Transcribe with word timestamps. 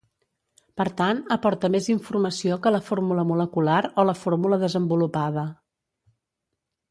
Per 0.79 0.85
tant, 1.01 1.19
aporta 1.35 1.69
més 1.73 1.89
informació 1.93 2.57
que 2.63 2.71
la 2.75 2.79
fórmula 2.87 3.25
molecular 3.33 3.77
o 4.03 4.07
la 4.11 4.17
fórmula 4.23 4.59
desenvolupada. 4.63 5.43